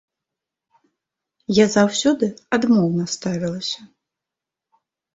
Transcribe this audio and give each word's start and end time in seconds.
Я 1.63 1.69
заўсёды 1.75 2.33
адмоўна 2.59 3.03
ставілася. 3.15 3.89